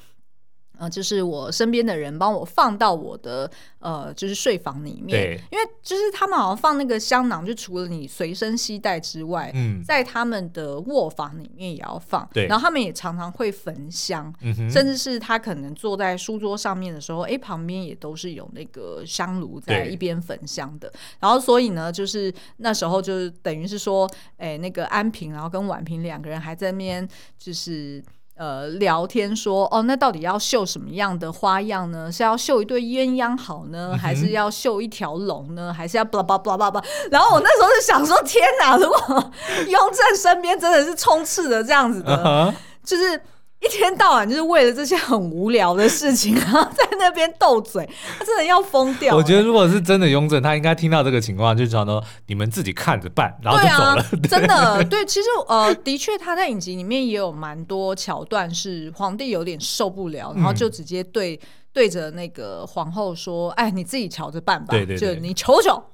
[0.79, 20.89] 呃，就是我身边的人帮我放到我的呃，就是睡房里面，因为就是他们好像放那个香囊，就除了你随身携带之外，嗯，在他们的卧房里面也要放，对，然后他们也常常会焚香，嗯，甚至是他可能坐在书桌上面的时候，哎，旁边也都是有那个香炉在一边焚香的，
[21.19, 27.05] 然后所以呢，就是那时候就是等于是说，哎，那个安平，然后跟婉平两个人还在那边
[27.37, 28.01] 就是。
[28.39, 32.09] 呃，聊天说哦，那到底要绣什么样的花样呢？
[32.09, 35.73] 是要绣一对鸳鸯好呢，还是要绣一条龙呢？
[35.73, 36.85] 还是要巴拉巴拉巴拉巴拉？
[37.11, 38.77] 然后我那时候就想说，天哪！
[38.77, 39.31] 如果
[39.67, 42.55] 雍正身边真的是充斥着这样子的，uh huh.
[42.83, 43.21] 就是。
[43.61, 49.15] 一天到晚就是为了这些很无聊的事情，然后在那边斗嘴，他 真的要疯掉。
[49.15, 54.05] 我觉得如果是真的雍正，他应该听到这个情况，就想说你们自己看着办，然后就走了。
[54.29, 61.39] 真的，对，其实呃，的确他在影集里面也有蛮多桥段是皇帝有点受不了，然后就直接对。
[61.69, 65.81] 嗯对着那个皇后说：“哎，你自己瞧着办吧，对对对，就你瞅瞅。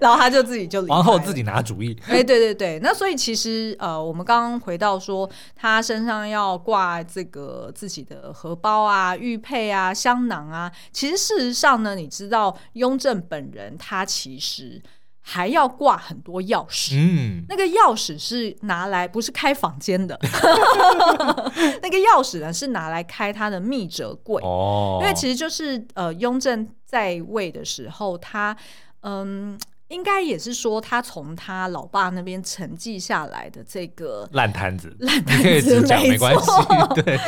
[0.00, 1.98] 然后他就自己就皇后自己拿主意。
[2.06, 14.80] 哎，对对对，那所以其实呃，我们刚刚回到说，他身上要挂这个自己的荷包啊、玉佩啊、香囊啊，其实事实上呢，你知道雍正本人他其实。
[15.22, 20.18] 还要挂很多钥匙，嗯，那个钥匙是拿来不是开房间的，
[21.80, 24.42] 那个钥匙呢是拿来开他的密折柜。
[24.42, 28.56] 哦，因为其实就是呃，雍正在位的时候，他
[29.02, 29.58] 嗯。
[29.92, 36.50] 应该也是说，他从他老爸那边承继下来的这个烂摊子，烂摊子你可以只讲没关系。
[37.02, 37.18] 对，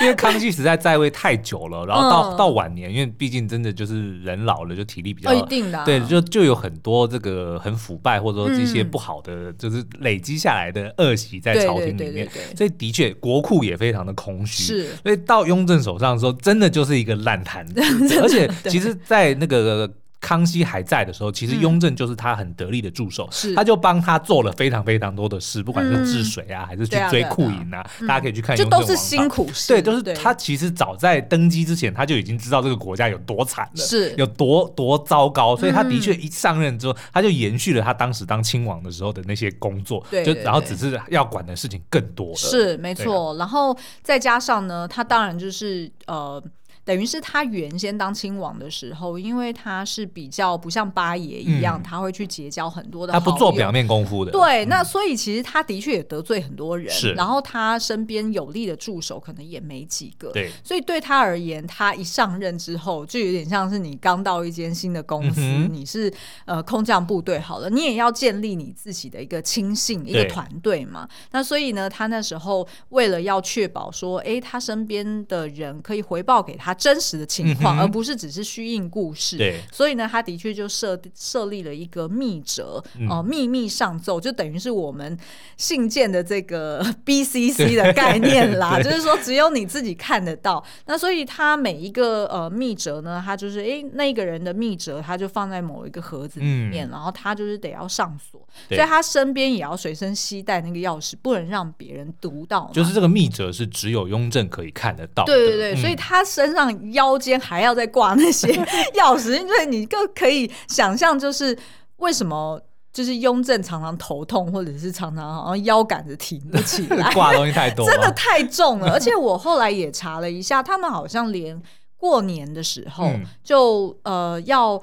[0.00, 14.62] 因为康熙实在在位太久了，然后到、嗯、到晚年，因为毕竟真的就是人老了，就体力比较、哦、一定的、啊，对，就就有很多这个很腐败或者说这些不好的，嗯、就是累积下来的恶习在朝廷里面，所以的确国库也非常的空虚。
[14.62, 17.80] 是，所以到雍正手上的时候，真的就是一个烂摊子，
[18.20, 19.90] 而且其实，在那个。
[20.20, 23.54] 康熙还在的时候，其实雍正就是他很得力的助手，是。
[23.54, 28.56] 他就帮他做了非常非常多的事，不管是治水啊，还是去追库银啊，大家可以去看。
[28.56, 34.14] 就都是辛苦事，对，都是他其实早在登基之前，他就已经知道这个国家有多惨了，是。
[34.16, 42.36] 有多多糟糕，所以他的确一上任之后，他就延续了他当时当亲王的时候的那些工作，就然后只是要管的事情更多了。
[42.36, 46.42] 是没错，然后再加上呢，他当然就是呃。
[46.90, 54.32] 等于是他原先当亲王的时候，因为他是比较不像八爷一样，嗯、他会去结交很多的，他不做表面功夫的。
[54.32, 57.12] 对，嗯、那所以其实他的确也得罪很多人，是。
[57.12, 60.50] 然后他身边有力的助手可能也没几个，对。
[60.64, 66.12] 所以对他而言，他一上任之后，就有点像是你刚到一间新的公司，嗯、你是
[66.44, 71.08] 呃空降部队好了，你也要建立你自己的一个亲信一个团队嘛。
[71.30, 76.76] 那所以呢，他那时候为了要确保说，哎，他身边的人可以回报给他。
[76.80, 79.36] 真实的情况，嗯、而不是只是虚应故事。
[79.36, 85.16] 对，所以呢，他的确就设设立了一个密折哦，秘密上奏，就等于是我们
[85.58, 88.80] 信件的这个 BCC 的概念啦。
[88.82, 90.64] 就是说，只有你自己看得到。
[90.86, 102.70] 那所以他每一个呃密折呢，他就是哎那个人的密折，他就放在某一个盒子里面，嗯、然后他就是得要上锁，所以他身边也要随身携带那个钥匙，不能让别人读到。
[102.72, 105.24] 就是这个密折是只有雍正可以看得到。
[105.26, 106.69] 对对对，嗯、所以他身上。
[106.92, 108.48] 腰间还要再挂那些
[108.94, 111.56] 钥匙，因为你更可以想象，就是
[111.96, 112.60] 为什么
[112.92, 118.90] 就是雍正常常头痛，或者是常常好像腰杆子挺不起来， 挂东西太多，真的太重了。
[118.94, 121.60] 而且我后来也查了一下，他们好像连
[121.96, 123.10] 过年的时候
[123.44, 124.80] 就呃要。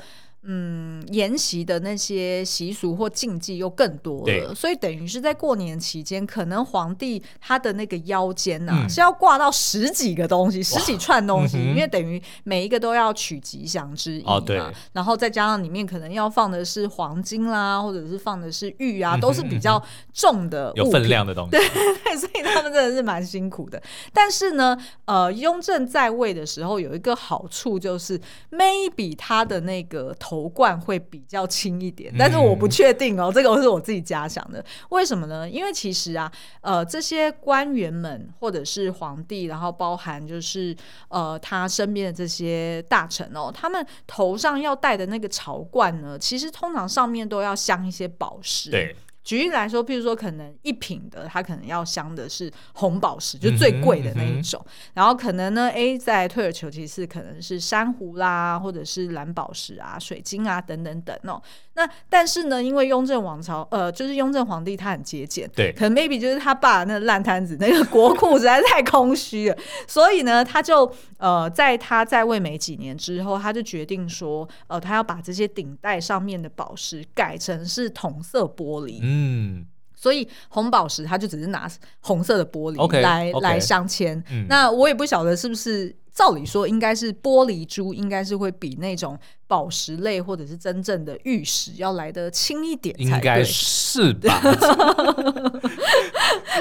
[0.49, 14.35] 嗯，沿袭的那些习俗或禁忌又更多了，所以等于是在过年期间，可能皇帝他的那个腰间呐、啊嗯、是要挂到十几个东西，十几串东西，嗯、因为等于每一个都要取吉祥之意嘛。
[14.35, 14.57] 哦、对，
[14.93, 19.83] 然后再加上里面可能要放的是黄金啦，或者是放的是玉啊，都是比较
[20.13, 21.51] 重的、有分量的东西。
[21.51, 21.59] 对
[22.05, 23.83] 对，所以他们真的是蛮辛苦的。
[24.13, 28.17] 但是呢，呃，雍正在位的时候有一个好处，就是
[28.49, 30.36] maybe 他的那个头。
[30.37, 34.63] 头冠会比较轻一点，但是我不确定哦，嗯、这个是我自己假想的。
[34.89, 35.49] 为什么呢？
[35.49, 40.75] 因为其实啊，呃，这些官员们或者是皇帝，然后包含就是
[41.09, 48.69] 呃他身边的这些大臣哦，他们头上要戴的那个朝冠呢，其实通常上面都要镶一些宝石。
[48.69, 48.95] 对。
[49.27, 54.57] 举例来说，譬如说，可能一品的，它可能要镶的是红宝石，就最贵的那一种。
[54.65, 61.41] 嗯嗯、然后可能呢，A 在退而求其次，可能是珊瑚啦，或者是蓝宝石啊、水晶啊等等等哦。
[61.73, 78.99] 那但是呢，因为雍正王朝，呃，就是雍正皇帝他很节俭，对，可能 maybe 就是他爸那个烂摊子，那个国库实在是太空虚了，所以呢，他就呃，在他在位没几年之后，他就决定说，呃，他要把这些顶戴上面的宝石改成是同色玻璃。
[79.01, 81.69] 嗯嗯，所以红宝石它就只是拿
[82.01, 84.21] 红色的玻璃来 okay, okay, 来镶嵌。
[84.29, 94.39] 嗯、那我也不晓得是不是，照理说应该是玻璃珠，应该是会比那种宝石类或者是真正的玉石要来得轻一点，应该是吧？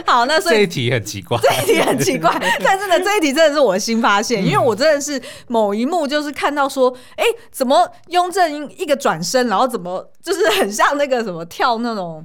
[0.05, 2.31] 好，那所以这一题很奇怪，这一题很奇怪，
[2.63, 12.25] 但是呢，这一题真的是我的新发现，嗯、因为我真的是某一幕就是看到说，哎、欸，怎么雍正一个转身，然后怎么就是很像那个什么跳那种。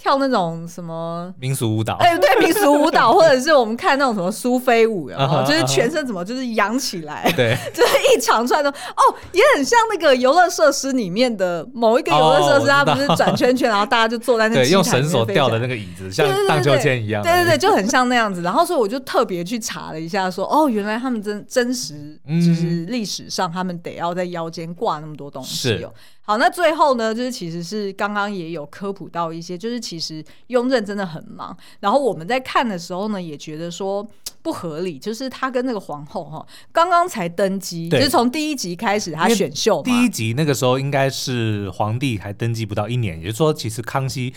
[0.00, 18.40] 跳那种什么民俗舞蹈，哎，对，民俗舞蹈， 或者是我们看那种什么苏菲舞，然后就是全身怎么就是扬起来，对， 就是一长串的，哦，也很像那个游乐设施里面的某一个游乐设施，它不是转圈圈，然后大家就坐在那个 用绳索吊的那个椅子，像荡秋千一样，对对对，就很像那样子。
[18.40, 25.92] 然后所以我就特别去查了一下，说哦，原来他们真真实就是历史上他们得要在腰间挂那么多东西哦。
[26.30, 31.56] 好，那最后呢，就是其实是刚刚也有科普到一些，就是其实雍正真的很忙。
[31.80, 34.06] 然后我们在看的时候呢，也觉得说
[34.40, 44.32] 不合理，就是他跟那个皇后哈，刚刚才登基，就是从第一集开始他选秀，第一集那个时候应该是皇帝还登基不到一年，也就是说，其实康熙。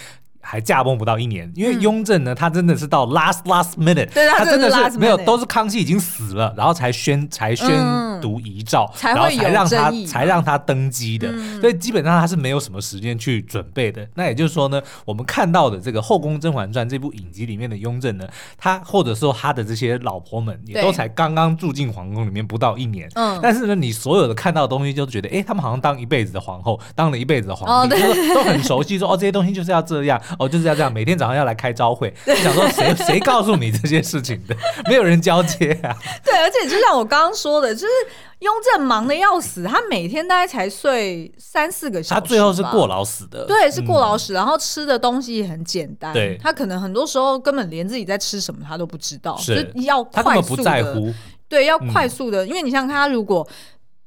[0.46, 7.70] 还驾崩不到一年，因为雍正呢，他真的是到 last last minute，他真的是没有，都是康熙已经死了，然后才宣才宣
[8.22, 14.06] 读遗诏，然后才让他才让他登基的，所以基本上他是没有什么时间去准备的。
[14.16, 18.28] 那也就是说呢，我们看到的这个《后宫甄嬛传》这部影集里面的雍正呢，
[18.58, 23.40] 他或者说他的这些老婆们也都才刚刚住进皇宫里面不到一年，嗯。
[23.42, 27.96] 但是呢，你所有的看到的东西就觉得，哎，他们好像当一辈子的皇后，当了一辈子的皇帝，
[28.34, 30.22] 都很熟悉，说哦，这些东西就是要这样。
[30.40, 32.14] 哦，就是要这样，每天早上要来开朝会。
[32.26, 34.56] 对想说谁谁告诉你这些事情的？
[34.90, 35.96] 没有人交接啊。
[36.24, 37.88] 对，而且就像我刚刚说的，就是
[38.40, 42.22] 雍正忙的要死，他每天大概才睡三四个小时。
[42.22, 43.46] 他最后是过劳死的。
[43.46, 46.14] 对，是过劳死，嗯、然后吃的东西也很简单。
[46.14, 50.24] 对，他可能很多时候根本连自己在吃什么他都不知道，是就要快速的。
[50.24, 51.14] 他根本不在乎。
[51.48, 53.48] 对，要快速的，嗯、因为你想想看，他如果。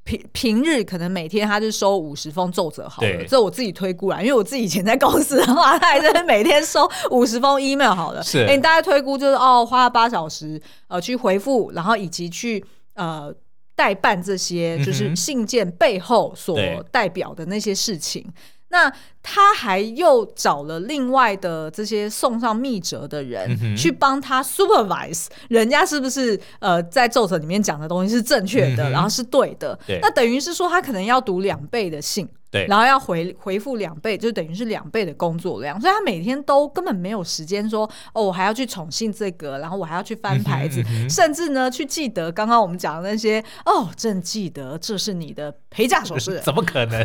[0.06, 8.22] 平平日可能每天他就收五十封奏折好了，这我自己推估啦，因为我自己以前在公司的话，他还是每天收 五十封 email 好了。
[8.22, 12.64] 是，哎、欸，你大概推估就是哦，花了八小时呃去回复，然后以及去
[12.94, 13.34] 呃
[13.74, 16.56] 代办这些就是信件背后所
[16.92, 18.24] 代表的那些事情。
[18.26, 18.32] 嗯、
[18.68, 29.78] 那他还又找了另外的这些送上密折的人，嗯、去帮他 supervise，人家是不是呃在奏折里面讲的东西是正确的，嗯、然后是对的？
[29.86, 32.28] 对那等于是说他可能要读两倍的信。
[32.56, 47.04] 对，然后要回回复两倍，就等于是两倍的工作量，所以他每天都根本没有时间说哦，我还要去宠幸这个，然后我还要去翻牌子，嗯嗯、甚至呢去记得刚刚我们讲的那些哦，正记得这是你的陪嫁首饰， 怎么可能？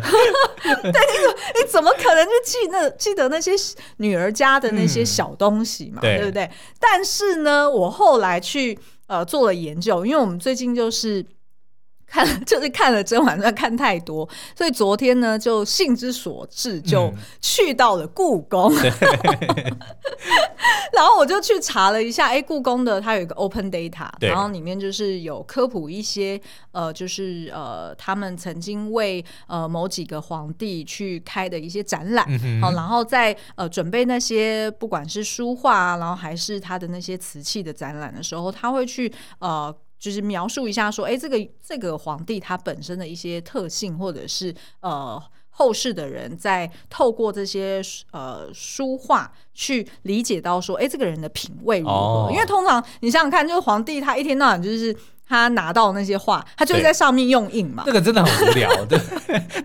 [0.62, 3.52] 对，你你怎么可能就记那记得那些
[3.98, 6.50] 女儿家的那些小东西嘛，嗯、对，对不对？
[6.80, 11.24] 但是呢，我后来去呃做了研究，因为我们最近就是。
[12.12, 18.70] 看， 就是看了《甄嬛传》看太多，所以昨天呢，就兴之所至，就去到了故宫。
[18.74, 18.82] 嗯、
[20.92, 26.38] 然后我就去查了一下，哎，故宫的它有一个 Open Data，然后里面就是有科普一些，
[26.72, 32.26] 呃，就是呃，他们曾经为呃某几个皇帝去开的一些展览。
[32.60, 39.74] 好、然后在呃准备那些不管是书画，然后还是他的那些瓷器的展览的时候，他会去呃。
[40.02, 51.92] 就是描述一下说，哎，这个这个皇帝他本身的一些特性，或者是呃后世的人在透过这些呃书画去理解到说，哎，这个人的品味如何？
[51.92, 54.96] 哦、因为通常你想想看，就是皇帝他一天到晚就是。
[55.32, 57.84] 他拿到那些画，他就是在上面用印嘛。
[57.86, 58.98] 那个真的很无聊， 对，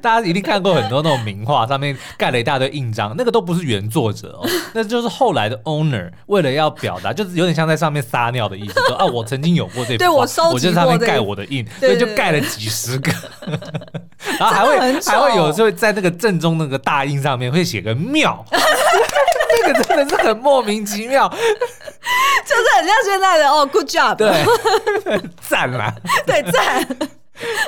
[0.01, 13.11] 大家一定看过很多那种名画，上面盖了一大堆印章，那个都不是原作者哦，那就是后来的 owner 为了要表达，就是有点像在上面撒尿的意思，说 啊，我曾经有过这幅画，对我收集过，我就上面盖我的印，所以就盖了几十个，
[14.39, 18.45] 然后还会还会有时候在那个正中那个大印上面会写个庙。
[19.67, 24.45] 这个真的是很莫名其妙，就是很像现在的哦，good job，对，
[25.49, 25.93] 赞啦，
[26.25, 26.87] 对赞。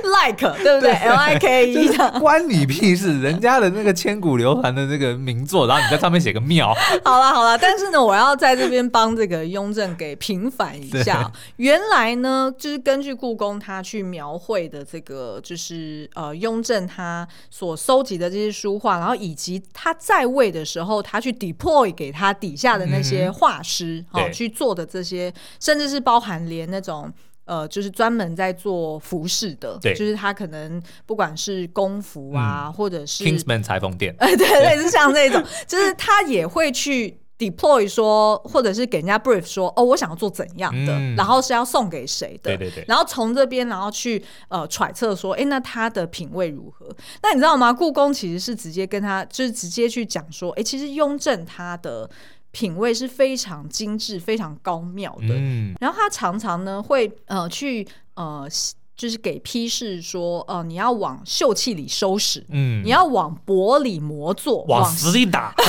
[0.03, 3.22] Like 对不对，对？L I K E 的关你屁事！
[3.22, 6.74] 人家的那个千古流传的那个名作，然后你在上面写个庙。
[7.05, 11.32] 好了好了，但是呢，我要在这边帮这个雍正给平反一下。
[11.57, 27.11] 原来呢，就是根据故宫他去描绘的这个，就是呃雍正他所收集的这些书画，然后以及他在位的时候，他去 deploy 给他底下的那些画师哦去做的这些，甚至是包含连那种。
[27.50, 46.88] 呃，就是专门在做服饰的，对，就是他可能不管是工服啊，嗯、或者是 Kingsman 裁缝店， 哎，对，类似像这种，就是他也会去 deploy 说，或者是给人家 brief 说，哦，我想要做怎样的，嗯、然后是要送给谁的，对对对，然后从这边然后去呃揣测说，哎，那他的品味如何？
[47.24, 47.74] 那你知道吗？
[47.74, 52.08] 故宫其实是直接跟他，就是直接去讲说，哎，其实雍正他的。
[52.52, 55.36] 品味是非常精致、非常高妙的。
[55.36, 58.47] 嗯，然后他常常呢会呃去呃
[58.95, 65.54] 就是给批示说，呃你要往秀气里收拾，嗯，你要往薄里磨做，往死里打。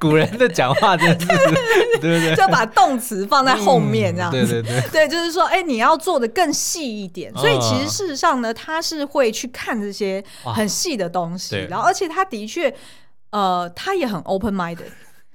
[0.00, 1.26] 古人的讲话真的是，
[2.00, 7.32] 对对对，就把动词放在后面这样子，对对对，对，就是说，哎，你要做的更细一点。
[7.34, 12.74] 所以其实事实上呢，他是会去看这些很细的东西，然后而且他的确，
[13.30, 14.90] 呃，他也很 open minded。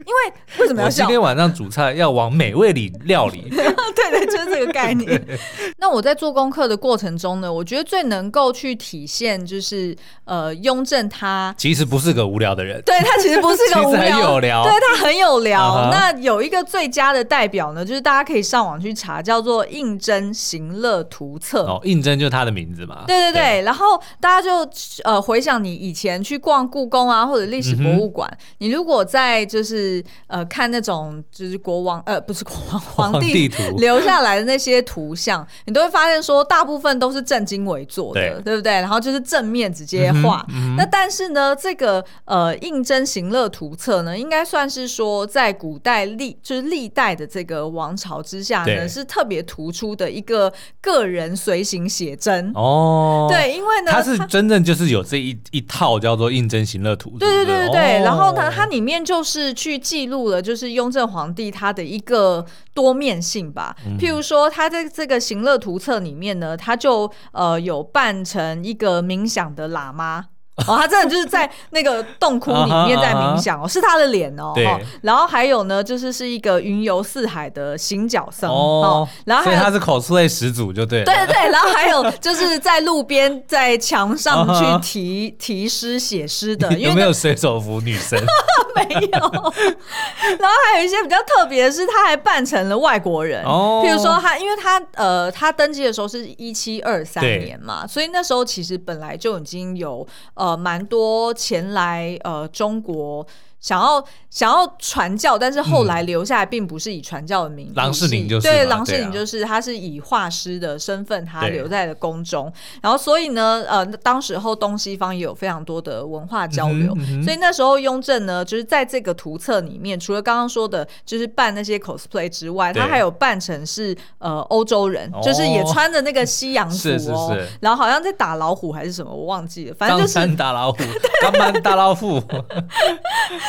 [0.06, 3.48] 因为为什么要今天晚上煮菜要往美味里料理。
[3.52, 5.22] 对对，就是这个概念。
[5.78, 9.96] 那我在做功课的过程中呢，我觉得最能够去体现就是
[10.26, 12.82] 呃，雍正他其实不是个无聊的人。
[12.86, 14.64] 对，他其实不是个 无聊，很有聊。
[14.64, 15.60] 对，他很有聊。
[15.60, 15.92] Uh huh.
[15.92, 21.64] 那有一个最佳的代表呢，就是大家可以上网去查，叫做《应征行乐图册》。
[21.66, 23.04] 哦，应征就是他的名字嘛。
[23.06, 23.42] 对对对。
[23.42, 24.70] 对然后大家就
[25.04, 29.89] 呃回想你以前去逛故宫啊，或者历史博物馆，嗯、你如果在就是。
[30.28, 38.74] 呃，看那种就是国王呃，不是国王，皇帝 留下来的那些图像，你都会发现说，大部分都是正襟危坐的，对，对不对？
[38.74, 40.46] 然后就是正面直接画。
[40.50, 53.28] 嗯嗯、那但是呢，这个呃《应征行乐图册》呢，应该算是说在古代历就是历代的这个王朝之下呢，是特别突出的一个个人随行写真哦。
[53.30, 57.12] 对，因为呢，它是真正就是有这一一套叫做《应征行乐图》。
[57.18, 58.00] 对对对对对。
[58.00, 59.79] 哦、然后呢，它里面就是去。
[59.80, 70.26] 记录了就是雍正皇帝他的一个多面性吧，譬如说他在这个行乐图册里面呢，他就呃有扮成一个冥想的喇嘛。
[70.68, 74.52] 哦，他真的就是在那个洞窟里面在冥想哦，是他的脸哦。
[74.56, 74.68] 对。
[75.02, 79.08] 然后还有呢，就是是一个云游四海的行脚僧哦。
[79.26, 81.04] 然后所以他是 cosplay 始祖，就对。
[81.04, 81.52] 对对对。
[81.52, 88.20] 然后还有就是在路边在墙上去题题诗写诗的，有没有水手服女生？
[88.76, 89.10] 没有。
[89.10, 93.44] 然后还有一些比较特别的是，他还扮成了外国人。
[93.44, 93.84] 哦。
[93.86, 100.06] 譬如说他，因为他呃，他登基的时候是一七二三年嘛，所以那时候其实本来就已经有
[100.36, 100.49] 呃。
[100.56, 103.26] 蛮多前来呃中国。
[103.60, 107.72] 想要想要传教，但是后来留下来并不是以传教的名义。
[107.76, 112.52] 郎世宁就是对，郎世宁就是他是以画师的身份，他留在了宫中。
[112.82, 116.96] 然后所以呢，呃，当时候东西方也有非常多的文化交流。
[117.24, 130.78] 所以那时候雍正呢，就是在这个图册里面，除了刚刚说的，就是扮那些 cosplay 之外，他还有扮成是呃欧洲人，就是也穿着那个西洋服哦，然后好像在打老虎还是什么，我忘记了，反正就是打老虎，
[131.22, 132.24] 刚扮打老虎。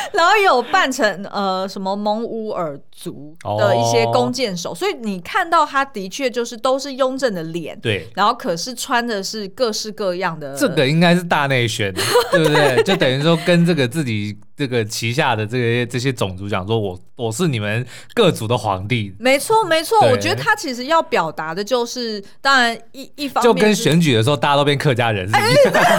[0.13, 11.93] 然后有扮成呃什么蒙乌尔族的一些弓箭手，哦、所以你看到他的确就是都是雍正的脸，对，然后可是穿的是各式各样的，这个应该是大内宣，
[12.31, 12.53] 对不？
[12.53, 14.37] 对就等于说跟这个自己。
[14.61, 17.83] 这个旗下的这个这些种族讲说，我我是你们
[18.13, 19.11] 各族的皇帝。
[19.17, 19.99] 没错，没错。
[20.01, 25.97] 我觉得他其实要表达的就是，当然一一方面就跟选举的时候大家都变客家人是一样的，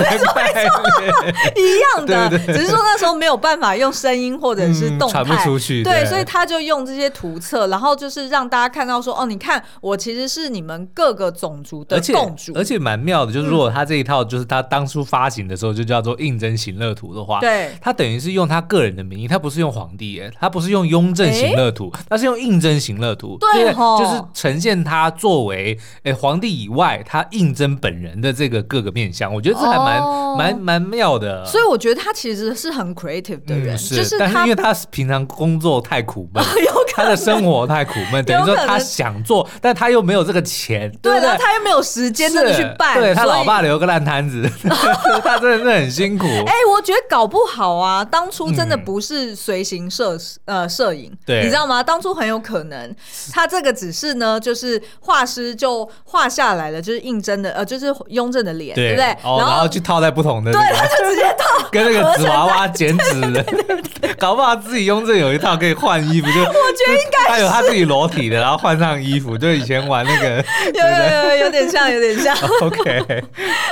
[1.57, 5.83] 一样的，只是说那时候没有办法用声音或者是动态、嗯、传不出去。
[5.83, 30.03] 对，所以他就用这些图册，然后就是让大家看到说，哦，你看我其实是你们各个种族的共主，而且蛮妙的，就是如果他这一套就是他当初发行的时候就叫做应征行乐图的话，对，他等于是用他个人的名义，他不是用皇帝耶，他不是用雍正行乐图，他是用胤禛行乐图，对，就是呈现他作为诶皇帝以外，他胤禛本人的这个各个面相，我觉得这还蛮
[30.37, 31.45] 蛮蛮妙的。
[31.47, 36.45] 所以我觉得他其实是很 creative 的人，就是但是因为他平常工作太苦闷，
[36.95, 44.49] 他的生活太苦闷，等于说他想做，但他又没有这个钱，对，的他又没有时间真的去办，对他老爸留个烂摊子，
[45.23, 46.27] 他真的是很辛苦。
[46.47, 50.17] 哎，我觉得搞不好啊，当初真的不是随行摄
[50.47, 51.83] 呃摄影，对，你知道吗？
[51.83, 52.97] 当初很有可能
[53.33, 59.05] 他这个只是呢，就是画师就画下来了，就是应征的呃，就是雍正的脸，对不对？
[59.39, 63.45] 然后去套在不同的，对，他就直接 套跟那个纸娃娃剪纸的，
[64.19, 72.37] 搞不好自己雍正有一套可以换衣服，就我觉得应该他有他自己裸体的，然后换上衣服，就以前玩那个，有有有有点像，有点像。
[72.63, 73.25] OK，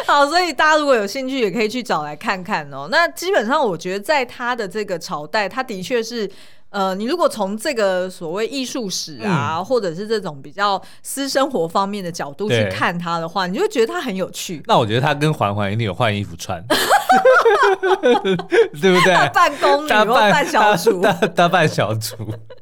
[0.06, 2.88] 好，所以大家如果有兴趣，也可以去找来看看哦。
[2.90, 6.30] 那基本上，我觉得在他的这个朝代，他的确是。
[6.72, 14.62] 呃，你如果从这个所谓艺术史啊，嗯、或者是这种比较私生活方面的角度去看他的话，你就会觉得他很有趣。
[14.68, 16.64] 那我觉得他跟环环一定有换衣服穿，
[18.80, 19.12] 对不对？
[19.18, 22.14] 他扮宫女大半小厨，他他扮小厨。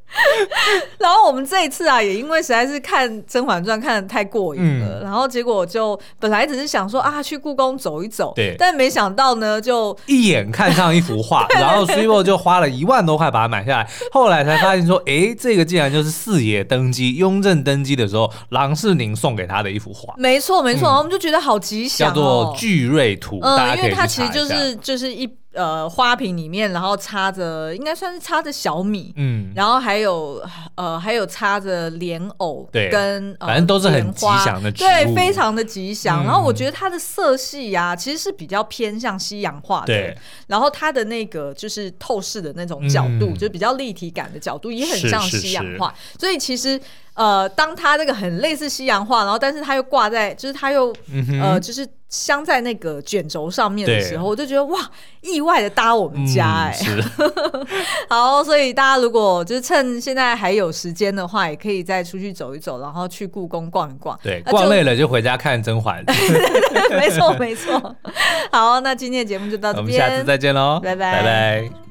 [0.98, 20.14] 然后我们这一次啊，也因为实在是看《甄嬛传》看的太过瘾了，嗯、然后结果就本来只是想说啊，去故宫走一走，对，但没想到呢，就一眼看上一幅画， 然后 Sumo 就花了一万多块把它买下来，后来才发现说，哎，这个竟然就是四爷登基，雍正登基的时候，郎世宁送给他的一幅画。
[20.16, 23.40] 没错，没错，嗯、我们就觉得好吉祥、哦，叫做《聚瑞图》，
[23.76, 25.28] 因为它其实就是就是一。
[25.58, 30.40] 呃，花瓶里面，然后插着，应该算是插着小米，嗯，然后还有
[30.76, 36.22] 呃，还有插着莲藕，对，跟反正都是很吉祥的，对，非常的吉祥。
[36.22, 40.16] 然后我觉得它的色系呀，其实是比较偏向西洋画的，对。
[40.46, 45.92] 然后它的那个就是透视的那种角度，就比较立体感的角度，也很像西洋画。
[46.20, 46.80] 所以其实
[47.14, 50.94] 呃，当它这个很类似西洋画，然后但是它又挂在，就是它又
[51.42, 51.84] 呃，就是。
[52.08, 54.78] 镶在那个卷轴上面的时候，我就觉得哇，
[55.20, 57.66] 意外的搭我们家哎、欸，嗯、
[58.08, 64.18] 好，所以大家如果就是趁现在还有时间的话，也可以再出去走一走，然后去故宫逛一逛。
[64.22, 66.02] 对，逛累了就回家看甄嬛。
[66.96, 67.96] 没错没错。
[68.50, 71.87] 好，那今天的节目就到这边， 我们下次再见喽，拜拜拜拜。